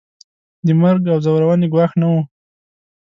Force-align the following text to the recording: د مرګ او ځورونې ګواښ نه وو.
د 0.65 0.67
مرګ 0.81 1.03
او 1.13 1.17
ځورونې 1.25 1.67
ګواښ 1.73 1.91
نه 2.01 2.07
وو. 2.11 2.21